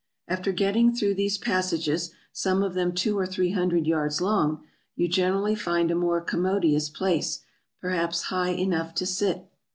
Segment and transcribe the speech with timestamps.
[0.27, 4.63] After getting through these passages, some of them two or three hundred yards long,
[4.95, 7.41] you gen erally find a more commodious place,
[7.79, 9.47] perhaps high enougn to sit.